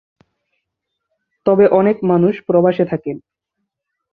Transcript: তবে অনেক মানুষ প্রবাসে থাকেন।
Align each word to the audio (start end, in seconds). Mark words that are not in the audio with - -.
তবে 1.45 1.65
অনেক 1.71 1.97
মানুষ 2.03 2.33
প্রবাসে 2.47 2.85
থাকেন। 2.85 3.17